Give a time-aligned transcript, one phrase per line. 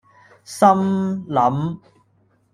[0.43, 1.77] 心諗